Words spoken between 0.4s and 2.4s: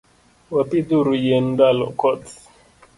Wapidhuru yien ndalo koth.